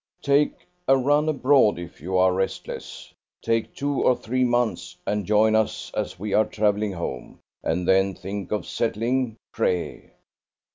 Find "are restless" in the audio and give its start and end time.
2.17-3.13